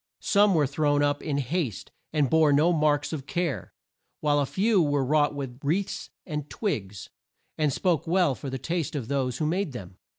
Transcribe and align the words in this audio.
Some 0.23 0.55
were 0.55 0.65
thrown 0.65 1.03
up 1.03 1.21
in 1.21 1.37
haste 1.37 1.91
and 2.11 2.27
bore 2.27 2.51
no 2.51 2.73
marks 2.73 3.13
of 3.13 3.27
care, 3.27 3.71
while 4.19 4.39
a 4.39 4.47
few 4.47 4.81
were 4.81 5.05
wrought 5.05 5.35
with 5.35 5.59
wreaths 5.63 6.09
and 6.25 6.49
twigs, 6.49 7.11
and 7.55 7.71
spoke 7.71 8.07
well 8.07 8.33
for 8.33 8.49
the 8.49 8.57
taste 8.57 8.95
of 8.95 9.09
those 9.09 9.37
who 9.37 9.45
made 9.45 9.73
them. 9.73 9.99